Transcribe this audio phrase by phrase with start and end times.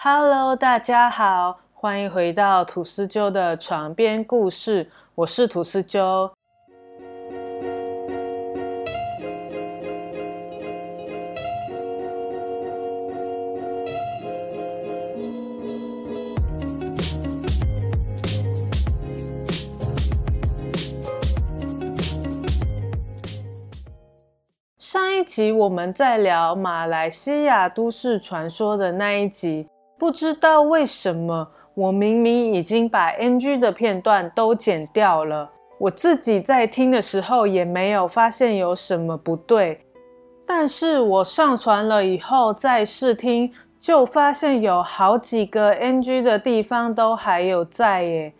[0.00, 6.30] Hello，大家好，欢迎回到吐司鸠的床边故事，我是吐司鸠。
[24.78, 29.68] 上一集我们在聊马来西亚都市传说的那一集，
[29.98, 39.84] 不知道为什么我明明已经把 NG 的片段都剪掉了，我自己在听的时候也没有发现有什么不对，
[40.46, 48.32] 但是我上传了以后再试听，就发现有好几个 NG 的地方都还有在耶，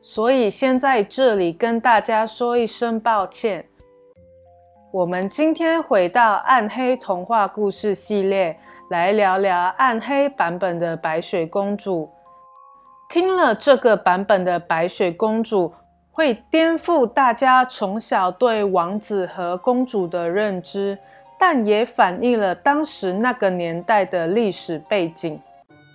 [0.00, 3.64] 所以先在这里跟大家说一声抱歉。
[4.92, 8.58] 我们今天回到暗黑童话故事系列，
[8.90, 12.10] 来聊聊暗黑版本的白雪公主。
[13.08, 15.72] 听了这个版本的白雪公主，
[16.10, 20.98] 会颠覆大家从小对王子和公主的认知，
[21.38, 25.40] 但也反映了当时那个年代的历史背景。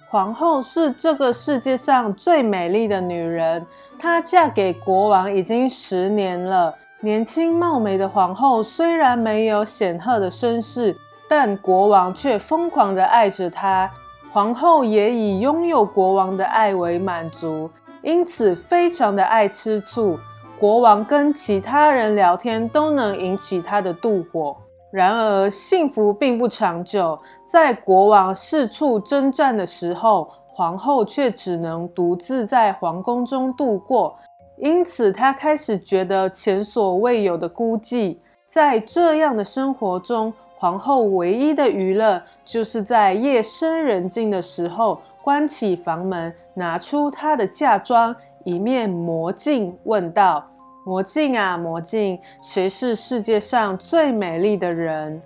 [0.09, 3.65] 皇后是这个世界上最美丽的女人，
[3.99, 6.73] 她嫁给国王已经十年了。
[7.01, 10.95] 年轻貌美的皇后虽然没有显赫的身世，
[11.27, 13.89] 但国王却疯狂地爱着她。
[14.31, 17.69] 皇后也以拥有国王的爱为满足，
[18.01, 20.19] 因此非常的爱吃醋。
[20.57, 24.55] 国王跟其他人聊天都能引起她的妒火。
[24.91, 27.19] 然而，幸福并不长久。
[27.45, 34.17] 在国王四处征战的时候，皇后却只能独自在皇宫中度过。
[34.57, 38.17] 因此，他开始觉得前所未有的孤寂。
[38.47, 40.33] 在这样的生活中，
[40.65, 50.43] 皇后唯一的娱乐就是在夜深人静的时候关起房门，拿出她的嫁妆，一面魔镜，问道
[50.83, 55.21] ：“魔镜啊，魔镜，谁是世界上最美丽的人？”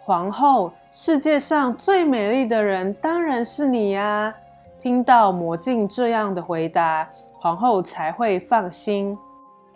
[0.00, 4.34] 皇后：“世界上最美丽的人当然是你呀！”
[4.80, 7.06] 听到魔镜这样的回答。
[7.38, 9.14] 皇后才会放心。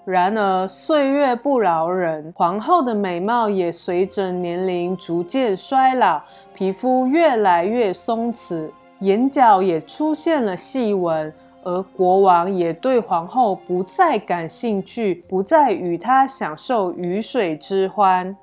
[0.04, 6.20] 然而岁月不饶人，皇后的美貌也随着年龄逐渐衰老，
[6.54, 8.68] 皮肤越来越松弛，
[9.00, 11.32] 眼角也出现了细纹。
[11.62, 18.36] 而国王也对皇后不再感兴趣，不再与她享受鱼水之欢。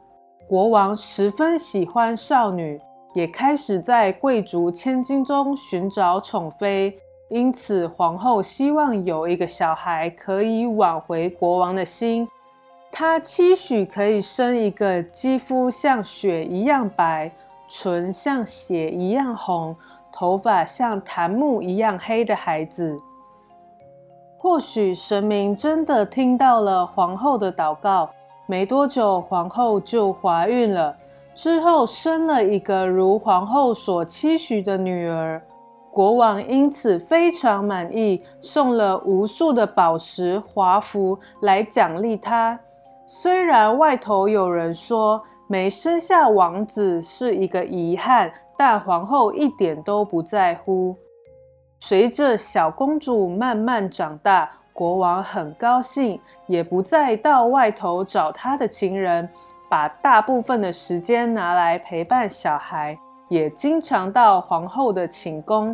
[0.48, 2.82] 国王十分喜欢少女，
[3.14, 6.98] 也开始在贵族千金中寻找宠妃。
[7.32, 12.28] 因此，皇后希望有一个小孩可以挽回国王的心。
[12.92, 17.32] 她期许可以生一个肌肤像雪一样白、
[17.70, 19.74] 唇像血一样红、
[20.12, 23.00] 头发像檀木一样黑的孩子。
[24.38, 28.10] 或许神明真的听到了皇后的祷告。
[28.46, 30.98] 没多久，皇后就怀孕了，
[31.34, 35.42] 之后生了一个如皇后所期许的女儿。
[35.92, 42.58] 国王因此非常满意，送了无数的宝石、华服来奖励他。
[43.06, 50.96] 虽然外头有人说没生下王子是一个遗憾，但皇后一点都不在乎。
[51.82, 59.28] 随着小公主慢慢长大，国王很高兴，也不再到外头找他的情人，
[59.70, 62.98] 把大部分的时间拿来陪伴小孩。
[63.32, 65.74] 也经常到皇后的寝宫，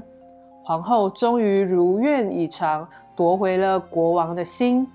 [0.63, 4.87] 皇后终于如愿以偿，夺回了国王的心。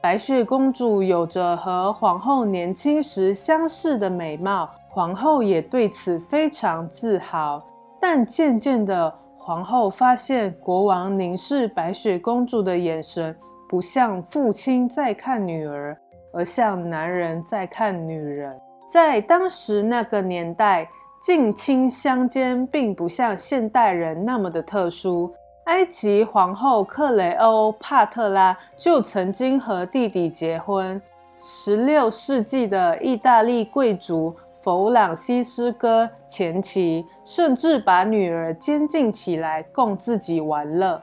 [0.00, 7.62] 白雪公主有着和皇后年轻时相似的美貌，皇后也对此非常自豪。
[8.00, 13.36] 但渐渐的，皇后发现国王凝视白雪公主的眼神，
[13.68, 15.94] 不像父亲在看女儿，
[16.32, 18.58] 而像男人在看女人。
[18.90, 20.88] 在当时那个年代。
[21.26, 25.34] 近亲相奸并不像现代人那么的特殊。
[25.64, 31.02] 埃及皇后克雷欧帕特拉就曾经和弟弟结婚。
[31.36, 41.02] 十六世纪的意大利贵族弗朗西斯科前妻甚至把女儿监禁起来供自己玩乐。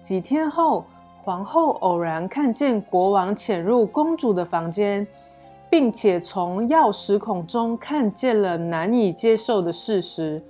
[0.00, 0.84] 几天后，
[1.22, 5.06] 皇后偶然看见国王潜入公主的房间。
[5.70, 10.42] 并且从钥匙孔中看见了难以接受的事实：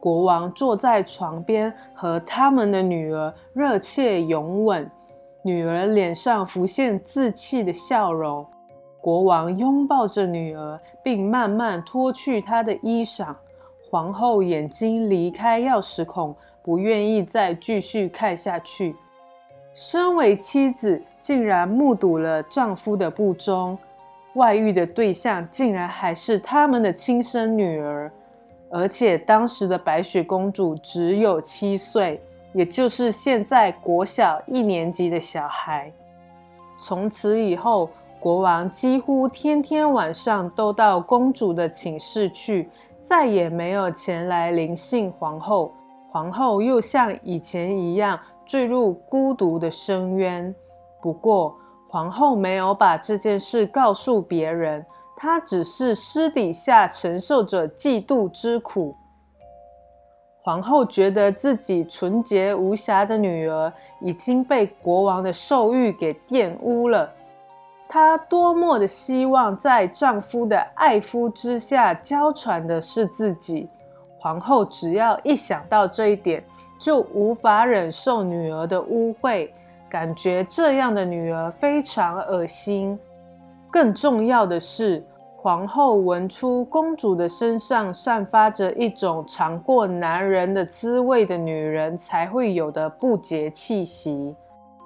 [0.00, 4.90] 国王坐在床边和他们的女儿热切拥吻，
[5.42, 8.46] 女儿脸上浮现自弃的笑容。
[9.00, 13.34] 国王拥抱着女儿，并慢慢脱去她的衣裳。
[13.90, 18.96] 皇后眼睛离开钥匙孔，不愿意再继续看下去。
[19.74, 23.76] 身为妻子，竟然目睹了丈夫的不忠，
[24.34, 28.10] 外遇的对象竟然还是他们的亲生女儿，
[28.70, 35.92] 而且当时的白雪公主只有七岁，也就是现在国小一年级的小孩。
[36.78, 42.68] 从此以后，国王几乎天天晚上都到公主的寝室去，
[42.98, 45.72] 再也没有前来临幸皇后。
[46.10, 48.18] 皇后又像以前一样。
[48.44, 50.52] 坠入孤独的深渊。
[51.00, 51.56] 不过，
[51.92, 54.82] 皇后没有把这件事告诉别人，
[55.14, 58.96] 她只是私底下承受着嫉妒之苦。
[60.40, 67.12] 皇后觉得自己纯洁无瑕的女儿已经被国王的兽欲给玷污了。
[67.86, 73.68] 她多么的希望在丈夫的爱夫之下娇喘的是自己。
[74.18, 76.42] 皇后只要一想到这一点，
[76.78, 79.50] 就无法忍受女儿的污秽，
[79.92, 82.98] 感觉这样的女儿非常恶心。
[83.70, 85.04] 更重要的是，
[85.36, 94.34] 皇后闻出公主的身上散发着一种尝过男人的滋味的女人才会有的不洁气息。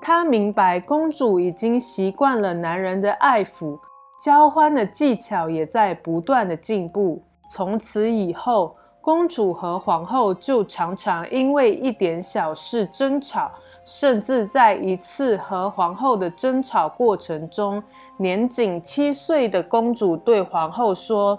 [0.03, 3.79] 她明白，公主已经习惯了男人的爱抚，
[4.25, 7.23] 交欢的技巧也在不断的进步。
[7.47, 8.75] 从此以后。
[9.07, 13.49] 公主和皇后就常常因为一点小事争吵，
[13.87, 17.81] 甚至在一次和皇后的争吵过程中，
[18.17, 21.39] 年仅七岁的公主对皇后说：“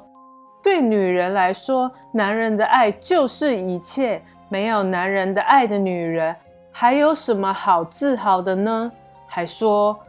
[0.63, 6.33] 对女人来说，男人的爱就是一切，没有男人的爱的女人，
[6.71, 8.89] 还有什么好自豪的呢？”
[9.27, 9.99] 还说：“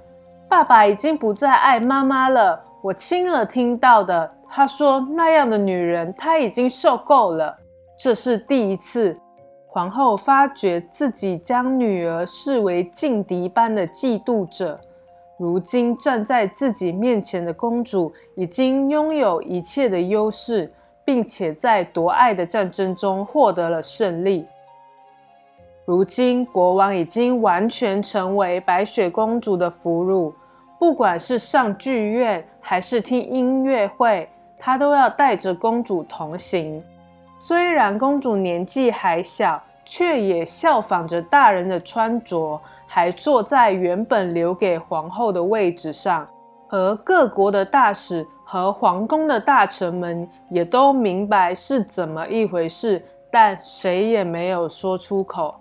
[0.49, 4.32] 爸爸已经不再爱妈妈了。”我亲耳听到的。
[4.49, 7.55] 他说：“那样的女人，他已经受够了。”
[7.99, 9.19] 这是第一次，
[9.70, 14.81] 皇后发觉自己将女儿视为劲敌般的嫉妒者。
[15.37, 20.73] 如今站在自己面前的公主，已经拥有一切的优势，
[21.05, 24.47] 并且在夺爱的战争中获得了胜利。
[25.85, 30.32] 如今国王已经完全成为白雪公主的俘虏，
[30.79, 34.29] 不管是上剧院还是听音乐会。
[34.59, 36.82] 他都要带着公主同行。
[37.38, 46.26] 虽然公主年纪还小，却也效仿着大人的穿着，还坐在原本留给皇后的位置上。
[46.70, 55.55] 而各国的大使和皇宫的大臣们也都明白是怎么一回事，但谁也没有说出口。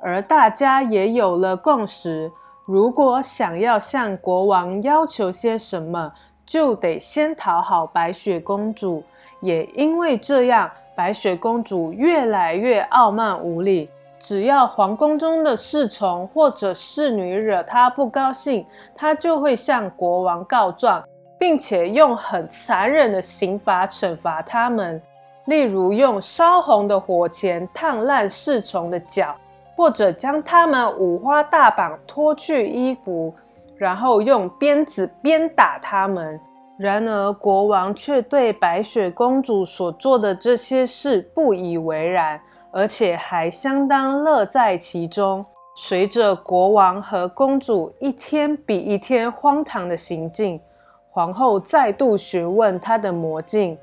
[0.00, 2.32] 而大家也有了共识：
[2.64, 6.12] 如果想要向国王要求些什么，
[6.46, 9.02] 就得先讨好白雪公主，
[9.44, 13.90] 也因为这样，白雪公主越来越傲慢无礼。
[14.18, 18.64] 只要皇宫中的侍从或者侍女惹她不高兴，
[18.96, 21.04] 她就会向国王告状，
[21.38, 25.00] 并且用很残忍的刑罚惩罚他们，
[25.44, 29.36] 例如用烧红的火钳烫烂侍从的脚，
[29.76, 33.34] 或者将他们五花大绑脱去衣服。
[33.76, 36.40] 然后用鞭子鞭打他们。
[36.76, 42.40] 然而，国王却对白雪公主所做的这些事不以为然，
[42.72, 45.44] 而且还相当乐在其中。
[45.76, 50.60] 随着国王和公主一天比一天荒唐的行径，
[51.06, 53.78] 皇后再度询问她的魔镜：“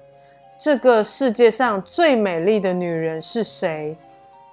[0.60, 3.98] 这个世界上最美丽的女人是谁？”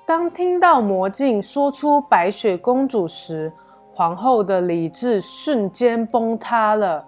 [0.07, 3.53] 当听到魔镜说出白雪公主时，
[3.93, 7.05] 皇后的理智瞬间崩塌了。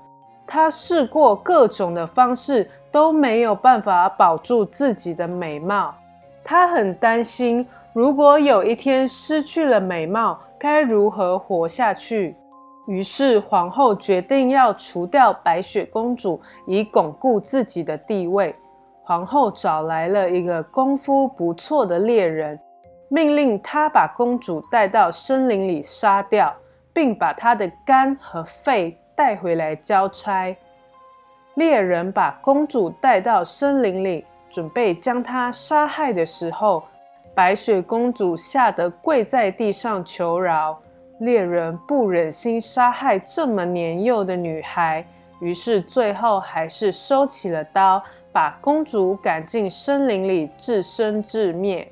[0.53, 5.95] 她试过各种的方式，都没有办法保住自己的美貌。
[6.43, 12.37] 她很担心，如果有一天失去了美貌，该如何活下去？
[12.89, 18.53] 于是，皇后决定要除掉白雪公主，以巩固自己的地位。
[19.05, 22.59] 皇后找来了一个功夫不错的猎人，
[23.09, 26.53] 命令他把公主带到森林里杀掉。
[26.93, 30.57] 并把她的肝和肺带回来交差。
[31.57, 36.83] 猎人把公主带到森林里，准备将她杀害的时候，
[37.35, 40.81] 白雪公主吓得跪在地上求饶。
[41.19, 45.05] 猎人不忍心杀害这么年幼的女孩，
[45.43, 51.87] 于是最后还是收起了刀，把公主赶进森林里，自生自灭。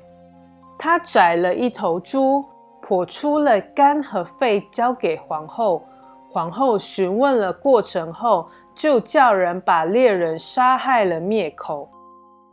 [0.79, 2.43] 他宰了一头猪。
[2.81, 5.83] 剖出了肝和肺，交给皇后。
[6.31, 11.89] 皇后询问了过程后，就叫人把猎人杀害了灭口，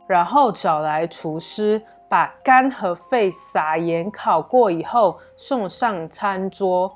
[0.07, 1.79] 然后找来厨师，
[2.09, 6.91] 把肝和肺撒盐烤过以后送上餐桌。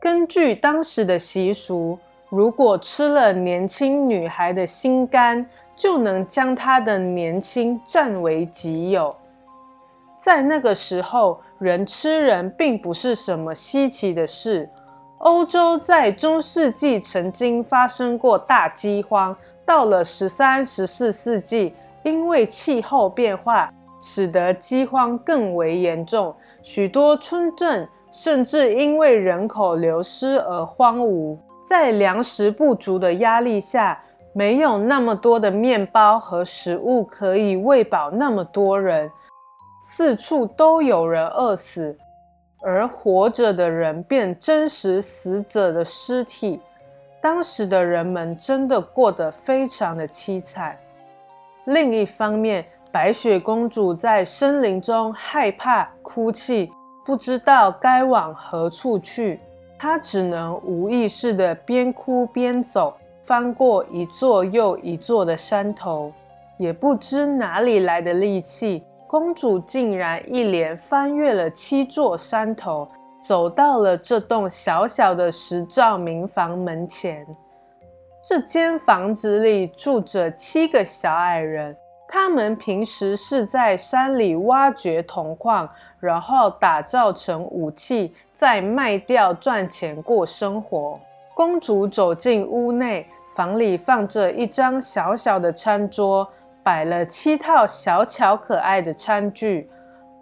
[0.00, 1.98] 根据当时的习俗，
[2.30, 5.44] 如果吃了年轻女孩的心肝，
[5.76, 9.14] 就能将她的年轻占为己有。
[10.16, 14.66] 在那个时候，人吃人并不是什么稀奇的事。
[15.24, 31.38] 欧洲在中世纪曾经发生过大饥荒，到了十三、十四世纪，因为气候变化，使得饥荒更为严重，许多村镇甚至因为人口流失而荒芜。
[31.66, 33.98] 在粮食不足的压力下，
[34.34, 39.10] 没有那么多的面包和食物可以喂饱那么多人。
[39.80, 41.96] 四处都有人饿死，
[42.64, 46.58] 而活着的人便真实死者的尸体。
[47.20, 50.76] 当时的人们真的过得非常的凄惨。
[51.66, 56.70] 另一方面，白雪公主在森林中害怕、哭泣，
[57.04, 59.40] 不知道该往何处去。
[59.78, 66.12] 她只能无意识的边哭边走，翻过一座又一座的山头，
[66.58, 68.84] 也不知哪里来的力气。
[69.14, 72.88] 公主竟然一连翻越了七座山头，
[73.20, 77.24] 走到了这栋小小的石造民房门前。
[78.28, 81.76] 这间房子里住着七个小矮人，
[82.08, 90.98] 他们平时是在山里挖掘铜矿，然后打造成武器，再卖掉赚钱过生活。
[91.36, 93.06] 公主走进屋内，
[93.36, 96.28] 房里放着一张小小的餐桌。
[96.64, 99.70] 摆了七套小巧可爱的餐具，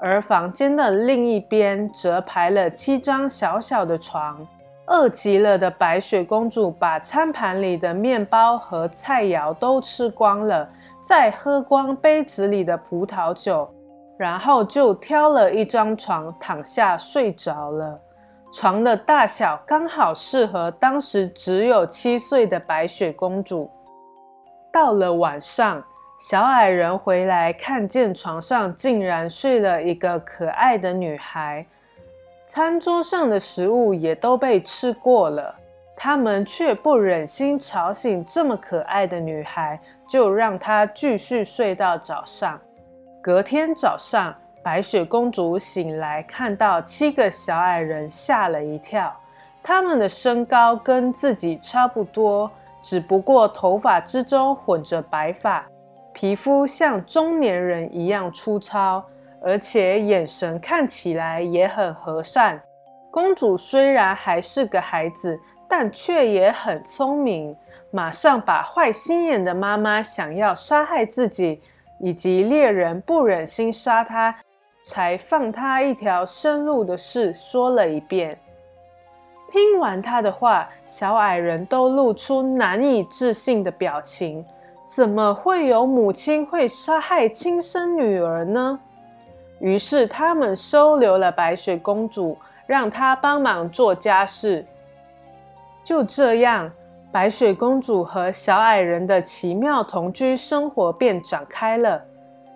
[0.01, 4.45] 而房间的另一边则排了七张小小的床。
[4.89, 10.69] 饿极了的白雪公主把餐盘里的面包和菜肴都吃光了，
[11.05, 13.73] 再喝光杯子里的葡萄酒，
[14.19, 17.99] 然后就挑了一张床躺下睡着了。
[18.53, 23.71] 床的大小刚好适合当时只有七岁的白雪公主。
[24.73, 25.83] 到了晚上。
[26.25, 31.67] 小矮人回来，看见床上竟然睡了一个可爱的女孩，
[32.45, 35.53] 餐桌上的食物也都被吃过了，
[35.97, 42.57] 他们却不忍心吵醒这么可爱的女孩，就让她继续睡到早上。
[43.21, 49.13] 隔天早上，白雪公主醒来，看到七个小矮人，吓了一跳。
[49.61, 52.49] 他们的身高跟自己差不多，
[52.81, 55.67] 只不过头发之中混着白发。
[56.13, 59.05] 皮肤像中年人一样粗糙，
[59.41, 62.63] 而且眼神看起来也很和善。
[63.11, 65.39] 公主虽然还是个孩子，
[65.69, 67.57] 但却也很聪明，
[67.91, 71.61] 马上把坏心眼的妈妈想要杀害自己，
[71.99, 74.35] 以及猎人不忍心杀她，
[74.83, 78.39] 才放她一条生路的事说了一遍。
[79.49, 84.45] 听完她的话，小矮人都露出难以置信的表情。
[84.95, 88.79] 怎么会有母亲会杀害亲生女儿呢？
[89.59, 94.63] 于是他们收留了白雪公主，让她帮忙做家事。
[95.83, 96.71] 就这样，
[97.11, 102.05] 白雪公主和小矮人的奇妙同居生活便展开了。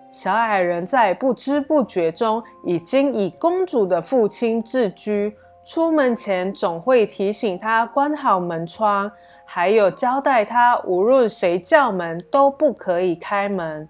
[0.07, 9.11] 小矮人在不知不觉中已经以公主的父亲自居，出门前总会提醒她关好门窗。
[9.49, 13.87] 还有交代他，无论谁叫门都不可以开门。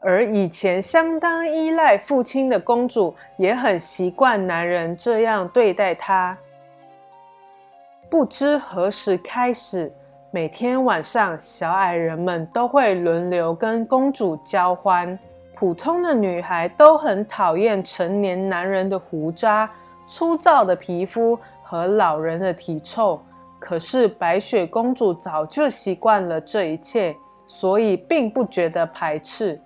[0.00, 6.36] 而以前相当依赖父亲的公主，也很习惯男人这样对待她。
[8.10, 9.90] 不知何时开始，
[10.30, 15.18] 每天晚上，小矮人们都会轮流跟公主交欢。
[15.54, 19.68] 普通的女孩都很讨厌成年男人的胡渣、
[20.06, 23.18] 粗糙的皮肤和老人的体臭。
[23.66, 27.16] 可是白雪公主早就习惯了这一切，
[27.48, 29.60] 所以并不觉得排斥。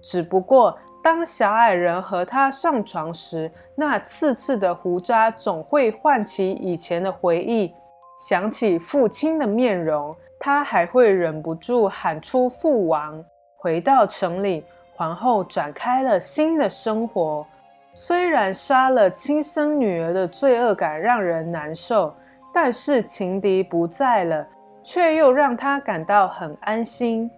[0.00, 7.70] 只不过当小矮人和她上床时，那刺刺的胡渣总会唤起以前的回忆，
[8.16, 13.22] 想起父亲的面容，她还会忍不住喊出“父王”。
[13.60, 17.46] 回到城里，皇后展开了新的生活。
[17.92, 22.14] 虽然杀了亲生女儿的罪恶感让人难受。
[22.52, 24.46] 但是情敌不在了，
[24.82, 27.30] 却又让他感到很安心。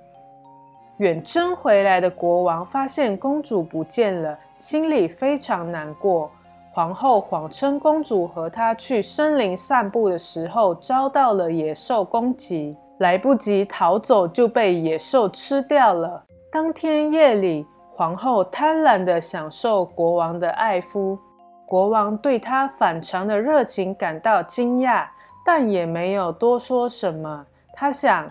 [0.98, 6.30] 远征回来的国王发现公主不见了，心里非常难过。
[6.72, 16.24] 皇后谎称公主和他去森林散步的时候遭到了野兽攻击，来不及逃走就被野兽吃掉了。
[16.50, 21.18] 当天夜里，皇后贪婪地享受国王的爱抚。
[21.66, 25.06] 国王对她反常的热情感到惊讶，
[25.44, 27.46] 但也没有多说什么。
[27.74, 28.30] 他想，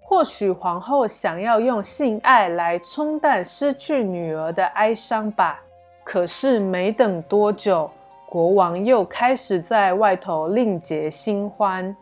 [0.00, 5.60] 或许皇后想要用性爱来冲淡失去女儿的哀伤吧。
[6.04, 7.90] 可是没等多久，
[8.28, 11.94] 国王又开始在外头另结新欢。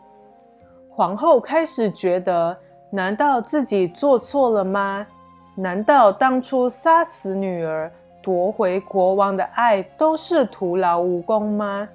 [0.91, 2.55] 皇后开始觉得，
[2.91, 5.07] 难道自己做错了吗？
[5.55, 7.91] 难道当初杀死女儿？
[8.25, 11.87] 夺回国王的爱都是徒劳无功吗？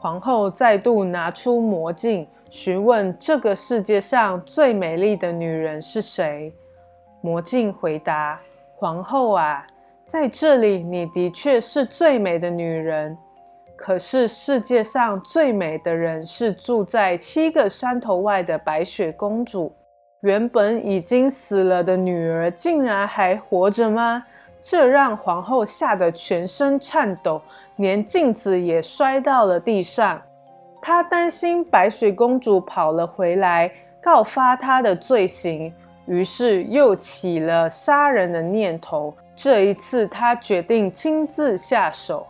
[0.00, 6.52] 皇后再度拿出魔镜，询问这个世界上最美丽的女人是谁。
[7.20, 8.40] 魔镜回答
[8.74, 9.64] ：“皇后啊，
[10.04, 13.16] 在这里你的确是最美的女人。
[13.76, 19.72] 可是世界上最美的人是住在七个山头外的白雪公主。
[20.22, 24.24] 原本已经死了的女儿，竟然还活着吗？”
[24.60, 27.40] 这让皇后吓得全身颤抖，
[27.76, 30.20] 连镜子也摔到了地上。
[30.82, 33.70] 她担心白雪公主跑了回来，
[34.02, 35.72] 告发她的罪行，
[36.06, 39.14] 于是又起了杀人的念头。
[39.34, 42.26] 这一次，她决定亲自下手。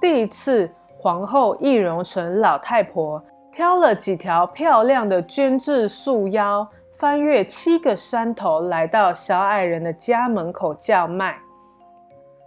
[0.00, 6.68] 第一次，皇后易容成老太婆，挑了几条漂亮的绢质束腰。
[6.92, 11.38] 翻越七个山头，来到小矮人的家门口叫卖。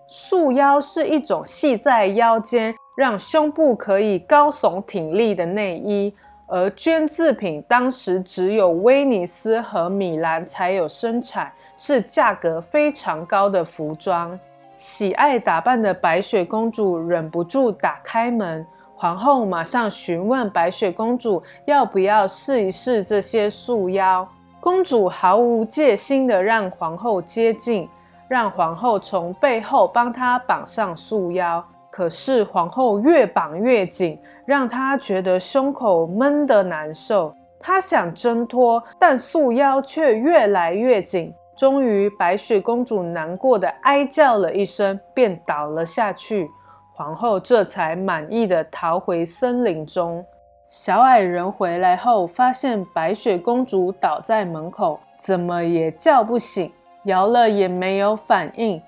[0.07, 6.15] 束腰是一种系在腰间，让胸部可以高耸挺立的内衣，
[6.47, 14.39] 而绢制品当时只有威尼斯和米兰才有生产，是价格非常高的服装。
[14.77, 24.27] 喜爱打扮的白雪公主忍不住打开门，皇后马上询问白雪公主要不要试一试这些束腰。
[24.65, 27.87] 公主毫无戒心地让皇后接近，
[28.27, 31.63] 让皇后从背后帮她绑上束腰。
[31.91, 37.31] 可是皇后越绑越紧，让她觉得胸口闷得难受。
[37.59, 41.31] 她想挣脱，但束腰却越来越紧。
[41.55, 46.49] 终于，白雪公主难过的哀叫了一声，便倒了下去。
[46.91, 50.25] 皇后这才满意的逃回森林中。
[50.67, 56.71] 小矮人回来后，发现白雪公主倒在门口，怎么也叫不醒，
[57.03, 58.81] 摇了也没有反应。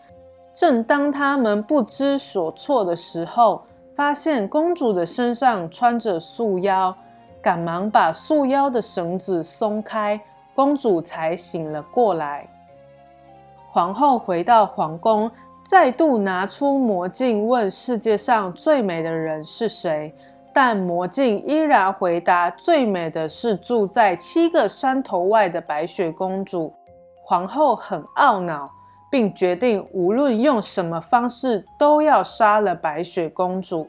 [0.51, 3.61] 正当他们不知所措的时候，
[3.95, 6.95] 发现公主的身上穿着束腰，
[7.39, 10.19] 赶忙把束腰的绳子松开，
[10.55, 12.47] 公主才醒了过来。
[13.69, 15.29] 皇后回到皇宫，
[15.63, 20.11] 再度拿出魔镜，问世界上最美的人是谁。
[20.59, 26.73] 但魔镜依然回答：“最美的是住在七个山头外的白雪公主。”
[27.23, 28.67] 皇后很懊恼，
[29.11, 33.87] 并决定无论用什么方式都要杀了白雪公主。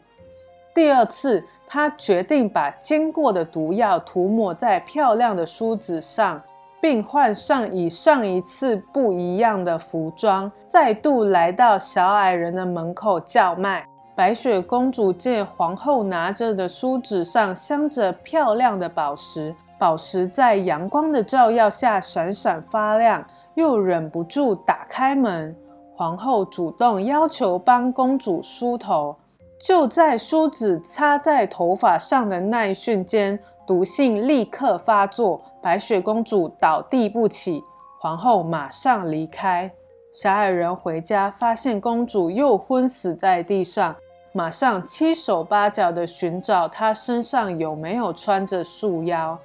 [0.74, 6.38] 第二次，她决定把煎过的毒药涂抹在漂亮的梳子上，
[6.82, 13.88] 并换上与上一次不一样的服装，再度来到小矮人的门口叫卖。
[14.18, 25.56] 白雪公主见皇后拿着的梳子上镶着漂亮的宝石，宝石在阳光的照耀下闪闪发亮，又忍不住打开门。
[25.94, 29.14] 皇后主动要求帮公主梳头，
[29.56, 37.62] 就在梳子插在头发上的那一瞬间，毒性立刻发作，白雪公主倒地不起。
[38.00, 39.70] 皇后马上离开。
[40.12, 43.94] 小矮人回家，发现公主又昏死在地上。
[44.32, 49.38] 马上七手八脚的寻找她身上有没有穿着束腰，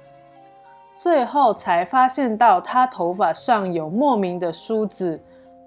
[0.94, 5.20] 最后才发现到她头发上有莫名的梳子。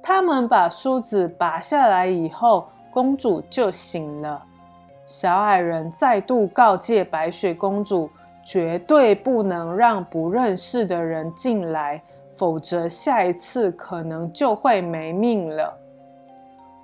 [0.03, 4.41] 他们把梳子拔下来以后，公主就醒了。
[5.05, 8.09] 小矮人再度告诫白雪公主，
[8.43, 12.01] 绝对不能让不认识的人进来，
[12.35, 15.75] 否则下一次可能就会没命了。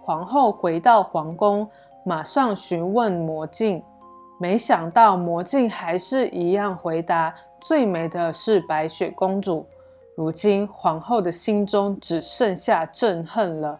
[0.01, 1.65] 皇后回到皇宫。
[2.05, 3.81] 马上询问魔镜，
[4.37, 9.65] 没想到魔镜还是一样回答：最美的是白雪公主。
[10.15, 13.79] 如今皇后的心中只剩下憎恨了，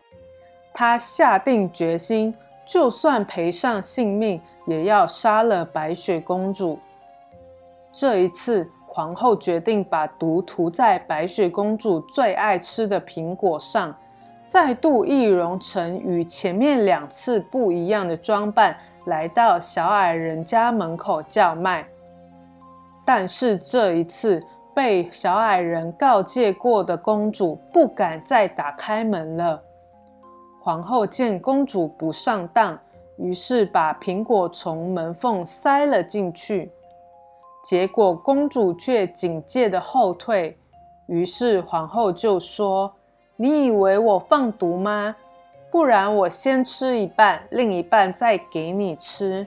[0.74, 2.34] 她下定决心，
[2.66, 6.80] 就算赔上性命，也要杀了白雪公主。
[7.92, 13.96] 这一次，皇后决定把毒涂在白雪公主最爱吃的苹果上。
[14.46, 21.88] 再度易容成与前面两次不一样的装扮，来到小矮人家门口叫卖。
[23.06, 29.62] 但是这一次，被小矮人告诫过的公主不敢再打开门了。
[30.62, 32.80] 皇后见公主不上当，
[33.18, 36.72] 于是把苹果从门缝塞了进去。
[37.64, 40.58] 结果公主却警戒的后退，
[41.08, 42.94] 于是皇后就说
[43.36, 45.16] ：“你以为我放毒吗？
[45.72, 49.46] 不然我先吃一半，另一半再给你吃。”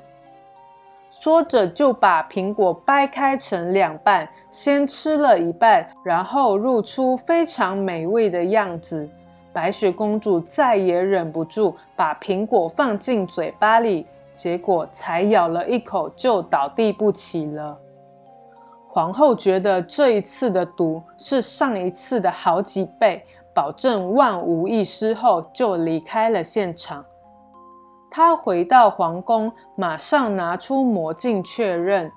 [1.08, 9.08] 说着就把苹果掰开成两半，先吃了一半，然后露出非常美味的样子。
[9.52, 17.78] 白雪公主再也忍不住，把苹果放进嘴巴里，结果才咬了一口就倒地不起了。
[18.88, 23.24] 皇后觉得这一次的毒是上一次的好几倍，
[23.56, 27.02] 保证万无一失后，就离开了现场。
[28.10, 32.12] 她回到皇宫，马上拿出魔镜确认。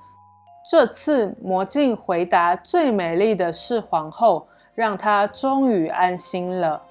[0.69, 6.81] 这次魔镜回答最美丽的是皇后，让她终于安心了。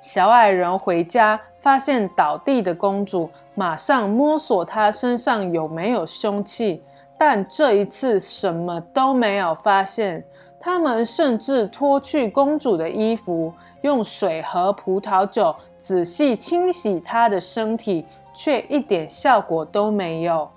[0.00, 6.82] 小矮人回家，发现倒地的公主，马上摸索她身上有没有凶器，
[7.18, 10.24] 但这一次什么都没有发现。
[10.60, 20.48] 他们甚至脱去公主的衣服，用水和葡萄酒仔细清洗她的身体，却一点效果都没有。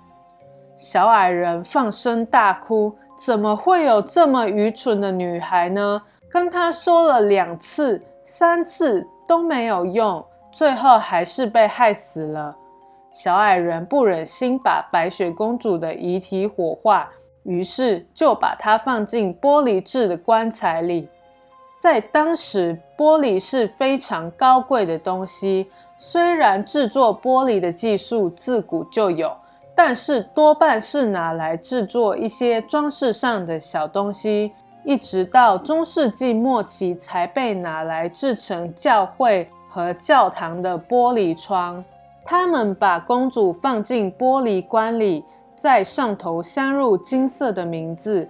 [0.76, 6.02] 小矮人放声大哭：“怎么会有这么愚蠢的女孩呢？
[6.28, 12.54] 跟她说了两次、三次。”都没有用，最后还是被害死了。
[13.10, 17.08] 小矮人不忍心把白雪公主的遗体火化，
[17.42, 21.08] 于是就把它放进玻璃制的棺材里。
[21.80, 25.70] 在当时，玻璃是非常高贵的东西。
[25.96, 29.34] 虽然制作玻璃的技术自古就有，
[29.74, 34.52] 但是多半是拿来制作一些装饰上的小东西。
[34.84, 41.84] 一直到中世纪末期才被拿来制成教会和教堂的玻璃窗。
[42.24, 45.24] 他们把公主放进玻璃棺里，
[45.62, 48.28] 在上头镶入金色的名字，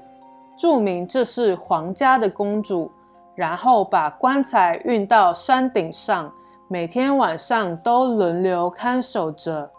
[0.54, 2.92] 注明这是皇家的公主。
[3.34, 6.30] 然后把棺材运到山顶上，
[6.68, 9.70] 每天晚上都轮流看守着。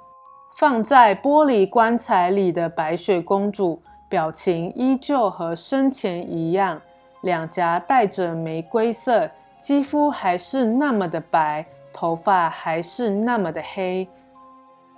[0.55, 3.79] 放在玻璃棺材里的白雪公主。
[4.09, 6.81] 表情依旧和生前一样，
[7.21, 11.63] 两颊带着玫瑰色，肌肤还是那么的白，
[11.93, 14.09] 头发还是那么的黑。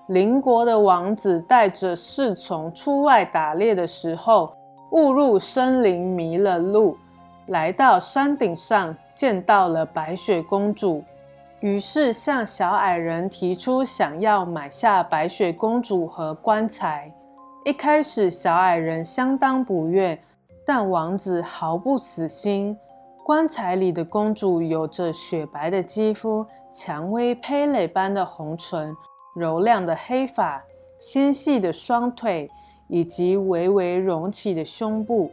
[0.08, 4.54] 邻国的王子带着侍从出外打猎的时候，
[4.92, 6.96] 误入森林迷了路，
[7.48, 11.04] 来到山顶上见到了白雪公主，
[11.60, 17.12] 于是向小矮人提出想要买下白雪公主和棺材。
[17.64, 20.20] 一开始，小矮人相当不悦，
[20.64, 22.78] 但王子毫不死心。
[23.24, 28.96] 棺材里的公主有着雪白的肌肤、蔷薇蓓蕾般的红唇、
[29.36, 30.64] 柔亮的黑发、
[30.98, 32.50] 纤细的双腿
[32.88, 35.32] 以及微微隆起的胸部。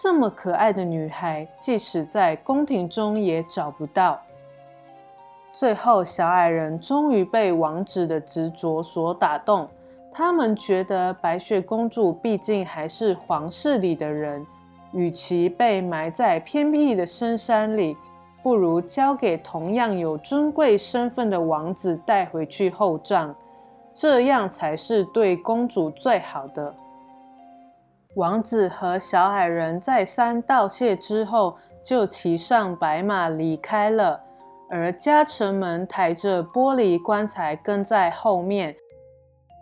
[0.00, 4.20] 这么可爱的女孩，即使在宫廷中也找不到。
[5.52, 9.68] 最后，小矮人终于被王子的执着所打动。
[10.10, 14.44] 他们觉得白雪公主毕竟还是皇室里的人，
[14.92, 17.96] 与其被埋在偏僻的深山里，
[18.44, 23.34] 不如交给同样有尊贵身份的王子带回去厚葬，
[23.94, 26.70] 这样才是对公主最好的。
[28.16, 34.20] 王子和小矮人再三道谢之后，就骑上白马离开了，
[34.68, 38.76] 而家臣们抬着玻璃棺材跟在后面。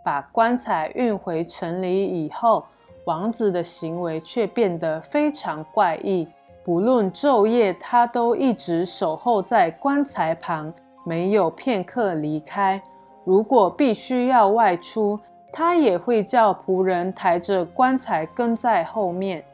[0.05, 2.65] 把棺材运回城里以后，
[3.07, 6.27] 王子的行为却变得非常怪异。
[6.65, 10.73] 不论昼夜，他都一直守候在棺材旁，
[11.05, 12.81] 没有片刻离开。
[13.25, 15.19] 如果必须要外出，
[15.53, 19.45] 他也会叫仆人抬着棺材跟在后面。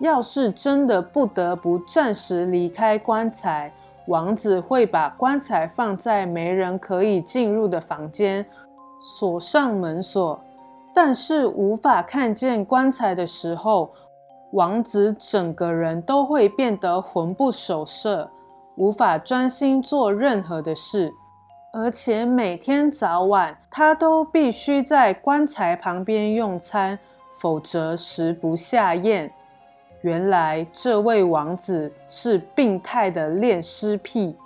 [0.00, 3.72] 要是真的不得不暂时离开棺材，
[4.06, 8.44] 王子会把棺材放在没人可以进入的房间。
[9.00, 10.40] 锁上门锁，
[10.92, 13.90] 但是无法看见棺材的时候，
[14.52, 18.30] 王子整个人都会变得魂不守舍，
[18.76, 21.12] 无法专心做任何的事，
[21.72, 26.98] 而且每天早晚他都必须在棺材旁边用餐，
[27.38, 29.32] 否则食不下咽。
[30.02, 34.36] 原来这位王子是病态的恋尸癖，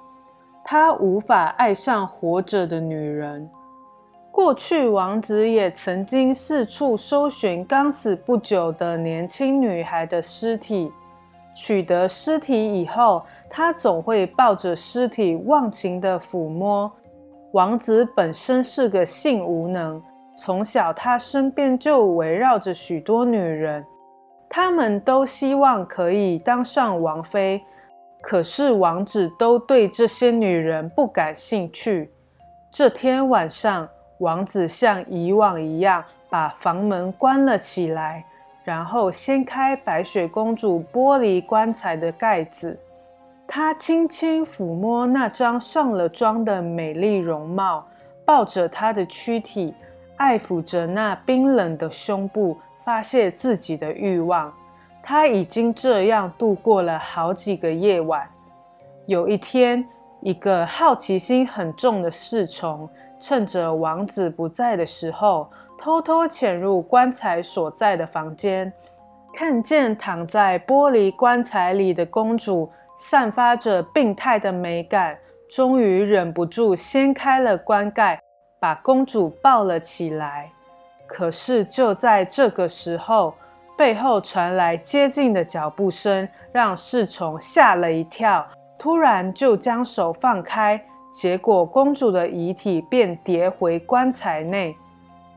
[0.65, 3.51] 他无法爱上活着的女人。
[4.37, 10.93] 过去，王子也曾经四处搜寻刚死不久的年轻女孩的尸体。
[11.55, 16.93] 取得尸体以后，他总会抱着尸体忘情的抚摸，
[17.53, 20.03] 王子本身是个性无能，
[20.37, 23.83] 从小他身边就围绕着许多女人，
[24.51, 27.63] 他们都希望可以当上王妃，
[28.21, 32.13] 可是王子都对这些女人不感兴趣。
[32.71, 38.25] 这天晚上，王子像以往一样把房门关了起来，
[38.65, 42.79] 然后掀开白雪公主玻璃棺材的盖子。
[43.47, 47.87] 他轻轻抚摸那张上了妆的美丽容貌，
[48.25, 49.73] 抱着她的躯体，
[50.17, 54.53] 爱抚着那冰冷的胸部，发泄自己的欲望。
[55.01, 58.29] 他已经这样度过了好几个夜晚。
[59.07, 59.87] 有一天，
[60.21, 68.73] 一个好奇心很重的侍从，趁着王子不在的时候，偷偷潜入棺材所在的房间，
[69.33, 72.71] 看见躺在玻璃棺材里的公主。
[72.99, 75.19] 散发着病态的美感，
[75.51, 78.19] 终于忍不住掀开了棺盖，
[78.59, 80.51] 把公主抱了起来。
[81.07, 83.35] 可是就在这个时候，
[83.77, 88.47] 背后传来接近的脚步声，让侍从吓了一跳，
[88.79, 90.83] 突然就将手放开，
[91.19, 94.77] 结果公主的遗体便跌回棺材内。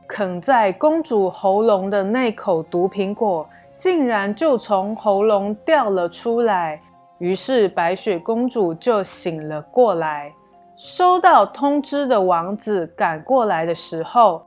[0.06, 6.78] 啃在公主喉咙的那口毒苹果，竟然就从喉咙掉了出来。
[7.16, 10.30] 于是白雪公主就醒了过来。
[10.76, 14.42] 收到通知的王子赶过来的时候，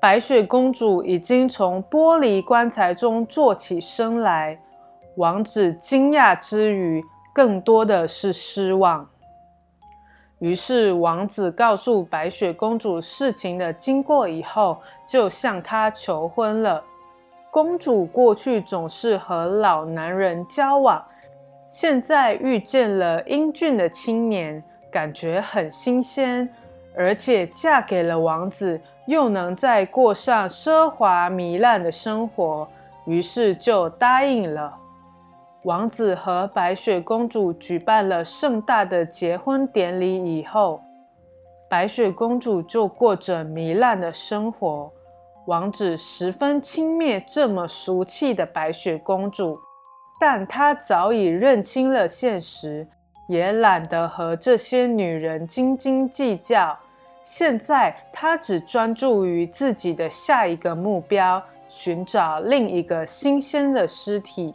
[0.00, 4.56] 白雪公主已经从玻璃棺材中坐起身来。
[5.16, 7.02] 王子惊讶之余，
[7.34, 9.04] 更多的是失望。
[10.38, 16.84] 于是王子告诉白雪公主事情的经过以后，就向她求婚了。
[17.50, 21.02] 公主过去总是和老男人交往。
[21.66, 26.48] 现在遇见了英俊的青年，感觉很新鲜，
[26.94, 32.68] 而且嫁给了王子，又能再过上奢华糜烂的生活，
[33.06, 34.78] 于是就答应了。
[35.66, 40.80] 王子和白雪公主举办了盛大的结婚典礼以后，
[41.68, 44.92] 白雪公主就过着糜烂的生活。
[45.46, 49.58] 王子十分轻蔑这么俗气的白雪公主。
[50.20, 52.86] 但他早已认清了现实，
[53.28, 56.78] 也懒得和这些女人斤斤计较。
[57.24, 64.54] 现在他只专注于自己的下一个目标——寻找另一个新鲜的尸体。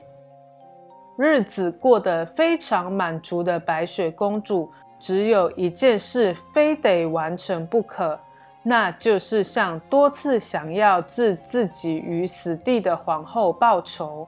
[1.22, 8.20] 日子过得非常满足的白雪公主，只有一件事非得完成不可，
[8.64, 14.28] 那就是向多次想要置自己于死地的皇后报仇。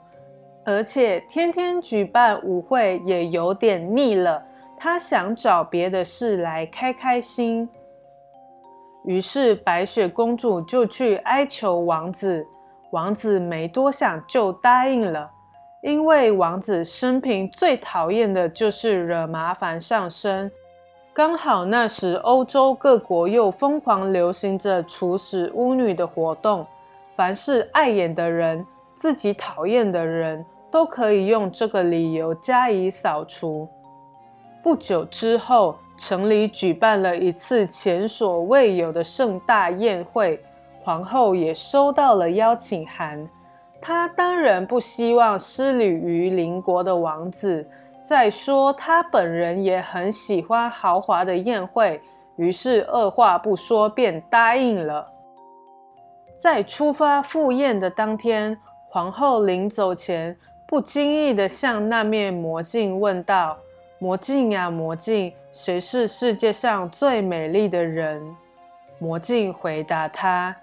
[0.64, 4.46] 而且天天举办舞会也有点腻了，
[4.78, 7.68] 她想找别的事来开开心。
[9.04, 12.48] 于是白雪公主就去哀求王子，
[12.92, 15.32] 王子没多想就答应了。
[15.84, 20.52] 因为王子生平最讨厌的就是惹麻烦上身，
[21.14, 26.66] 刚好那时欧洲各国又疯狂流行着处死巫女的活动，
[27.16, 28.66] 凡是碍眼的人，
[28.96, 30.44] 自己讨厌的人。
[30.72, 33.70] 都可以用这个理由加以扫除。
[34.64, 40.44] 不久之后，城里举办了一次前所未有的盛大宴会，
[40.82, 43.30] 皇后也收到了邀请函。
[43.86, 47.68] 他当然不希望失礼于邻国的王子，
[48.02, 52.02] 再说他本人也很喜欢豪华的宴会，
[52.38, 55.06] 于是二话不说便答应了。
[56.38, 60.34] 在出发赴宴的当天，皇后临走前。
[60.66, 63.58] 不经意地向那面魔镜问道
[64.00, 68.24] ：“魔镜呀，魔镜，谁是世界上最美丽的人？”
[68.98, 70.56] 魔镜回答他：“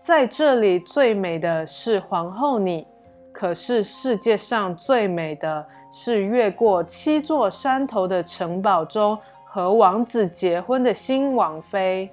[0.00, 2.86] 在这里最美的是皇后你，
[3.32, 12.10] 可是世界上最美的是越过七座山头的城堡中和王子结婚的新王妃。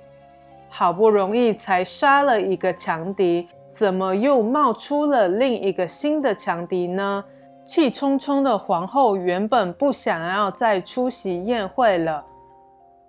[0.70, 7.24] 好不容易才杀了一个强敌。”怎么又冒出了另一个新的强敌呢？
[7.66, 12.26] 气冲冲的皇后原本不想要再出席宴会了，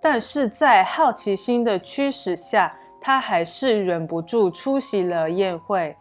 [0.01, 5.95] 但是在好奇心的驱使下，他还是忍不住出席了宴会。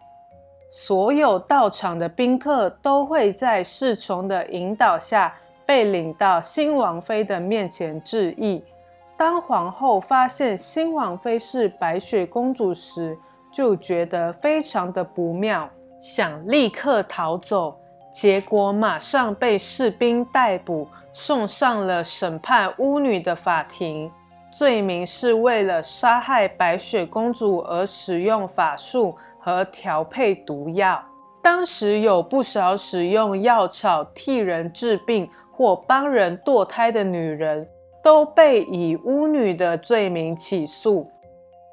[0.70, 5.34] 所有到场的宾客都会在侍从的引导下
[5.64, 8.62] 被领到新王妃的面前致意。
[9.16, 13.18] 当皇后发现新王妃是白雪公主时，
[13.50, 15.68] 就觉得非常的不妙，
[16.00, 17.76] 想立刻逃走，
[18.12, 24.10] 结果马上被士兵逮捕，送上了审判巫女的法庭。
[24.58, 31.00] 罪名是为了杀害白雪公主而使用法术和调配毒药。
[31.40, 37.68] 当时有不少使用药草替人治病或帮人堕胎的女人，
[38.02, 41.08] 都被以巫女的罪名起诉，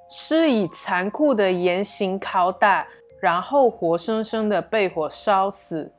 [0.07, 2.85] 施以残酷的严刑拷打，
[3.19, 5.91] 然后活生生的被火烧死。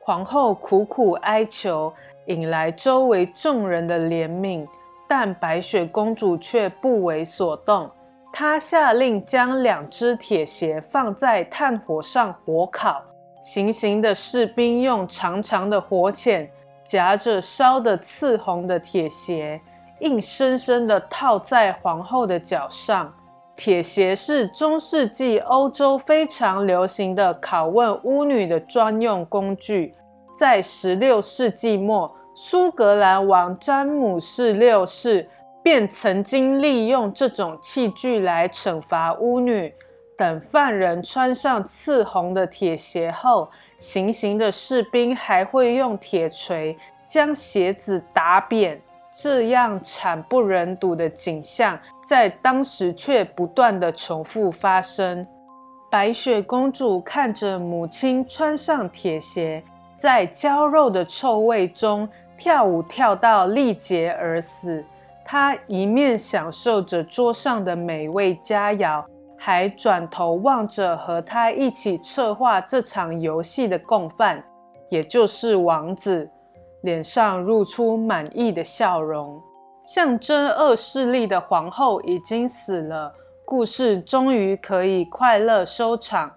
[0.00, 1.92] 皇后苦苦哀求，
[2.24, 4.66] 引来周围众人的怜悯。
[5.14, 7.90] 但白雪公主却不为所动，
[8.32, 13.02] 她下令将两只铁鞋放在炭火上火烤。
[13.42, 16.50] 行刑的士兵用长长的火钳
[16.82, 19.60] 夹着烧得刺红的铁鞋，
[20.00, 23.12] 硬生生地套在皇后的脚上。
[23.54, 29.94] 铁鞋是中世纪欧洲非常流行的拷问巫女的专用工具，
[30.38, 32.10] 在十六世纪末。
[32.34, 35.28] 苏格兰王詹姆士六世
[35.62, 39.72] 便曾经利用这种器具来惩罚巫女。
[40.16, 48.80] 等犯人穿上刺红的铁鞋后，行刑的士兵还会用铁锤将鞋子打扁。
[49.14, 55.26] 这样惨不忍睹的景象在当时却不断的重复发生。
[55.90, 59.62] 白雪公主看着母亲穿上铁鞋，
[59.94, 62.08] 在焦肉的臭味中。
[62.42, 64.84] 跳舞跳到力竭而死，
[65.24, 69.04] 他一面享受着桌上的美味佳肴，
[69.38, 74.42] 还转头望着和他一起策划这场游戏的共犯，
[74.88, 76.28] 也就是王子，
[76.80, 79.40] 脸上露出满意的笑容。
[79.80, 86.28] 象征恶势力的皇后已经死了，故事终于可以快乐收场。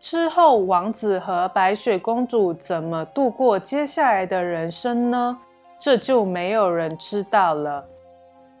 [0.00, 5.38] 之后，王子和白雪公主怎么度过接下来的人生呢？
[5.84, 7.84] 这就没有人知道了。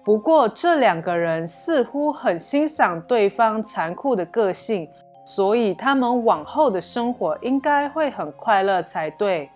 [0.02, 4.90] 不过，这两个人似乎很欣赏对方残酷的个性，
[5.24, 9.48] 所以他们往后的生活应该会很快乐才对。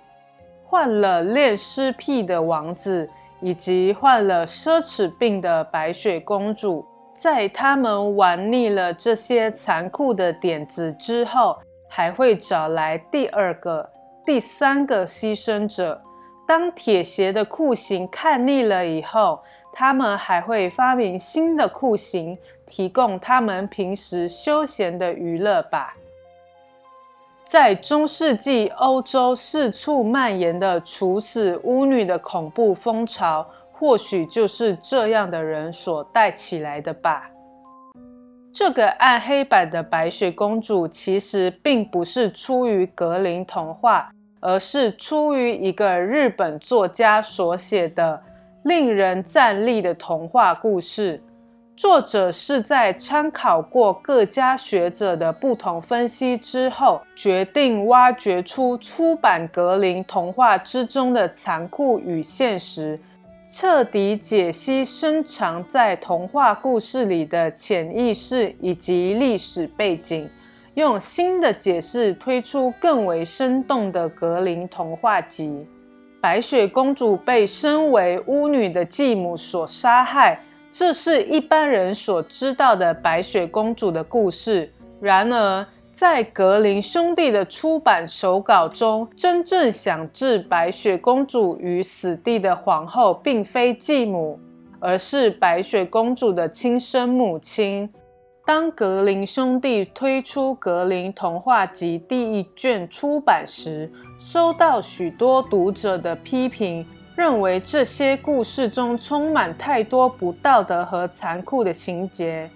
[0.64, 13.90] 患了恋尸癖的王子，以及患了奢侈病的白雪公主，在他们玩腻了这些残酷的点子之后，还会找来第二个、
[14.24, 16.00] 第三个牺牲者。
[16.46, 19.40] 当铁鞋的酷刑看腻了以后，
[19.72, 25.94] 他们还会发明新的酷刑，提供他们平时休闲的娱乐吧。
[27.44, 37.30] 在中世纪欧洲四处蔓延的处死巫女的恐怖风潮，或许就是这样的人所带起来的吧。
[38.52, 44.11] 这个暗黑版的白雪公主其实并不是出于格林童话。
[44.40, 48.22] 而是出于一个日本作家所写的
[48.64, 51.22] 令人站立的童话故事。
[51.77, 62.99] 作者是在参考过各家学者的不同分析之后，决定挖掘出出版格林童话之中的残酷与现实，
[63.46, 70.27] 彻底解析深藏在童话故事里的潜意识以及历史背景。
[70.77, 75.67] 用新的解释推出更为生动的格林童话集。
[76.21, 80.39] 白雪公主被身为巫女的继母所杀害，
[80.71, 84.71] 这是一般人所知道的白雪公主的故事。
[85.01, 94.39] 然而，在格林兄弟的出版手稿中，真正想置白雪公主于死地的皇后，并非继母，
[94.79, 97.91] 而是白雪公主的亲生母亲。
[98.46, 112.48] 当格林兄弟推出《格林童话集》第一卷出版时，收到许多读者的批评，认为这些故事中充满太多不道德和残酷的情节。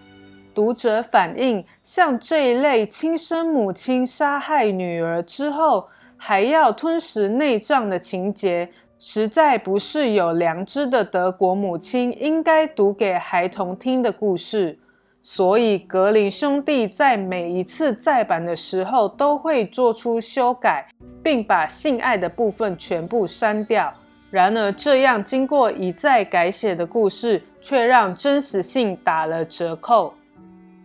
[0.55, 8.71] 读者反映，像这一类亲生母亲杀害女儿之后还要吞食内脏的情节，
[9.01, 14.79] 实在不是有良知的德国母亲应该读给孩童听的故事。
[15.23, 20.89] 所以，格林兄弟在每一次再版的时候都会做出修改，
[21.23, 23.93] 并把性爱的部分全部删掉。
[24.31, 30.15] 然而，这样经过一再改写的故事，却让真实性打了折扣。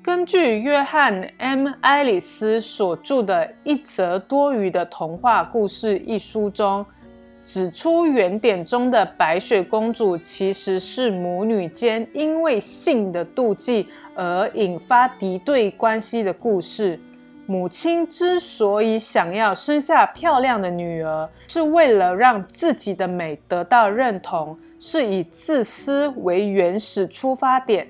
[0.04, 6.86] 根据约翰 ·M· 爱丽丝所著的《一则多余的童话故事》一书中。
[7.46, 17.00] 指出原点中的白雪公主其实是母女间因为性的妒忌而引发敌对关系的故事。
[17.46, 27.88] 母亲之所以想要生下漂亮的女儿，是为了让自己的美得到认同，是以自私为原始出发点。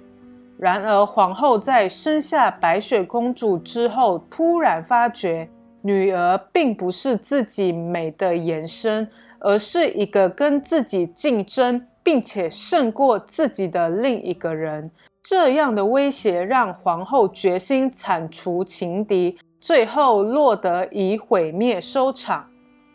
[0.60, 5.48] 然而，皇后在生下白雪公主之后，突然发觉
[5.82, 9.08] 女儿并不是自己美的延伸，
[9.46, 14.90] 而是一个跟自己竞争并且胜过自己的另一个人。
[15.22, 22.48] 这样的威胁让皇后决心铲除情敌，最后落得以毁灭收场。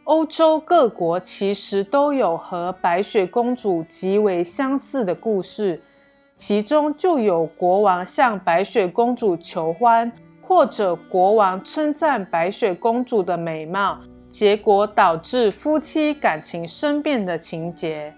[0.05, 5.81] 欧洲各国其实都有和白雪公主极为相似的故事。
[6.35, 18.15] 其中就有国王向白雪公主求欢，或者国王称赞白雪公主的美貌，结果导致夫妻感情生变的情节。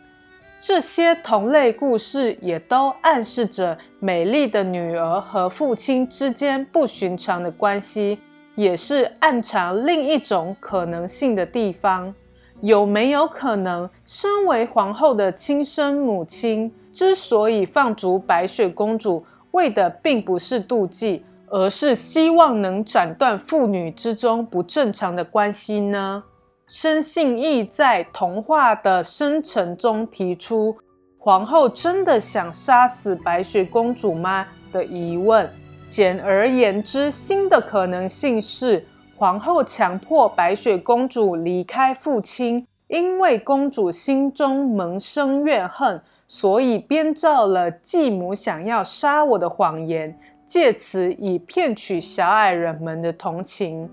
[0.61, 8.21] 这些同类故事也都暗示着美丽的女儿和父亲之间不寻常的关系，
[8.55, 12.15] 也是暗藏另一种可能性的地方。
[12.61, 16.73] 有没有可能，身为皇后的亲生母亲？
[16.93, 26.25] 之所以放逐白雪公主，为的并不是妒忌，而是希望能斩断父女之中不正常的关系呢？
[26.67, 30.75] 申信义在童话的生成中提出
[31.21, 35.47] “皇后真的想杀死白雪公主吗”的疑问。
[35.91, 46.01] 简而言之，新的可能性是皇后强迫白雪公主离开父亲，因为公主心中萌生怨恨。
[46.27, 50.19] 所以编造了继母想要杀我的谎言，
[50.53, 53.89] 借此以骗取小矮人们的同情。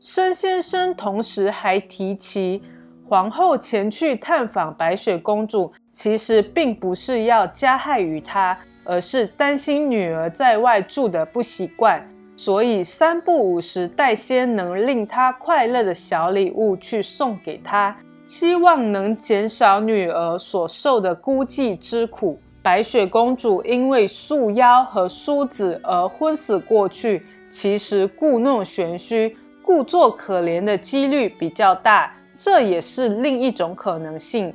[0.00, 2.62] 申先生同时还提起，
[3.06, 12.02] 皇后前去探访白雪公主，其实并不是要加害于她，而是担心女儿在外住的不习惯，
[12.34, 17.94] 所以三不五时带些能令她快乐的小礼物去送给她。
[18.24, 22.40] 希望能减少女儿所受的孤寂之苦。
[22.62, 34.54] 白雪公主因为束腰和梳子而昏死过去，其实故弄玄虚、故作可怜的几率比较大，这也是另一种可能性。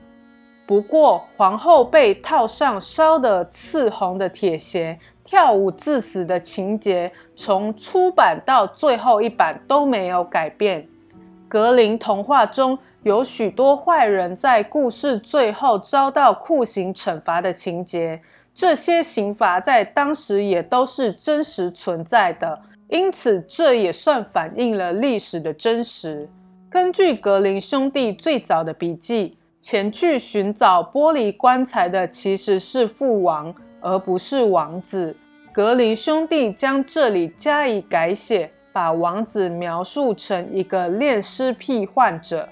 [0.66, 10.88] 不过，皇后被套上烧得刺红的铁鞋，跳舞致死的情节，从初版到最后一版都没有改变。
[11.50, 12.78] 格林童话中
[13.08, 18.22] 有许多坏人在故事最后遭到酷刑惩罚的情节，
[18.54, 26.30] 这些刑罚在当时也都是真实存在的，因此这也算反映了历史的真实。
[26.70, 35.16] 根据格林兄弟最早的笔记，前去寻找玻璃棺材的其实是父王，而不是王子。
[35.54, 38.52] 格林兄弟将这里加以改写。
[38.74, 42.48] 把王子描述成一个恋尸癖患者。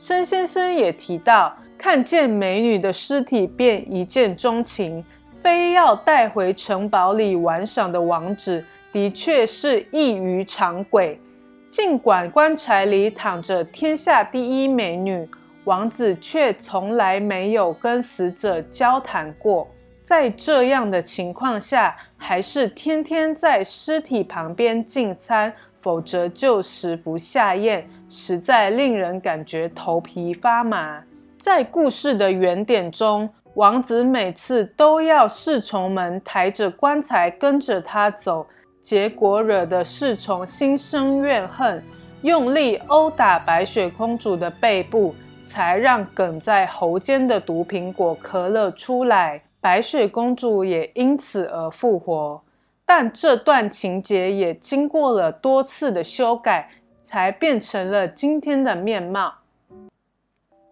[0.00, 5.04] 申先生也提到，看见美女的尸体便一见钟情，
[5.42, 11.20] 非要带回城堡里玩赏的王子，的确是异于常轨。
[11.68, 15.28] 尽管棺材里躺着天下第一美女，
[15.64, 19.68] 王子却从来没有跟死者交谈过。
[20.02, 31.02] 在这样的情况下，还是天天在尸体旁边进餐，否则就食不下咽，实在令人感觉头皮发麻。
[31.38, 38.46] 在故事的原点中，王子每次都要侍从们抬着棺材跟着他走，
[38.80, 41.82] 结果惹得侍从心生怨恨，
[42.22, 49.40] 用力殴打白雪公主的背部，才让梗在喉间的毒苹果咳了出来。
[49.62, 52.42] 白雪公主也因此而复活，
[52.86, 56.70] 但这段情节也经过了多次的修改，
[57.10, 59.34] 才变成了今天的面貌。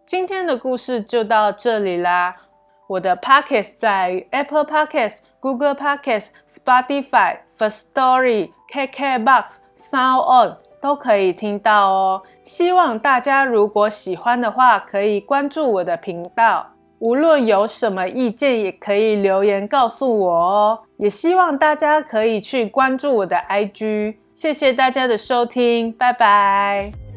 [0.07, 2.33] 今天的故事就到这里啦！
[2.87, 12.23] 我的 Podcast 在 Apple Podcast、Google Podcast、Spotify、First Story、KKBox、Sound On 都可以听到哦。
[12.45, 16.69] 希望大家如果喜欢的话，可以关注我的频道。
[17.01, 20.79] 无论有什么意见，也可以留言告诉我哦。
[20.99, 24.19] 也希望大家可以去关注我的 IG。
[24.39, 27.08] 谢谢大家的收听，拜拜。